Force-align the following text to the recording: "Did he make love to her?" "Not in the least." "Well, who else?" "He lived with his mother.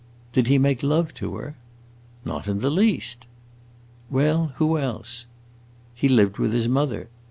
"Did 0.33 0.47
he 0.47 0.57
make 0.57 0.81
love 0.81 1.13
to 1.13 1.35
her?" 1.35 1.55
"Not 2.25 2.47
in 2.47 2.57
the 2.57 2.71
least." 2.71 3.27
"Well, 4.09 4.53
who 4.55 4.79
else?" 4.79 5.27
"He 5.93 6.09
lived 6.09 6.39
with 6.39 6.53
his 6.53 6.67
mother. 6.67 7.07